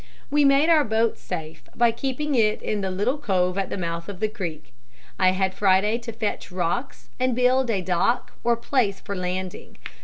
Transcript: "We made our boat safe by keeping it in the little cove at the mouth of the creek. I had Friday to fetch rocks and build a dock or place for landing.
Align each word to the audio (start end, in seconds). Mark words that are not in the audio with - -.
"We 0.31 0.43
made 0.45 0.67
our 0.67 0.83
boat 0.83 1.19
safe 1.19 1.61
by 1.75 1.91
keeping 1.91 2.33
it 2.33 2.59
in 2.63 2.81
the 2.81 2.89
little 2.89 3.19
cove 3.19 3.55
at 3.59 3.69
the 3.69 3.77
mouth 3.77 4.09
of 4.09 4.19
the 4.19 4.27
creek. 4.29 4.73
I 5.19 5.29
had 5.33 5.53
Friday 5.53 5.99
to 5.99 6.11
fetch 6.11 6.51
rocks 6.51 7.09
and 7.19 7.35
build 7.35 7.69
a 7.69 7.81
dock 7.83 8.33
or 8.43 8.57
place 8.57 8.99
for 8.99 9.15
landing. 9.15 9.77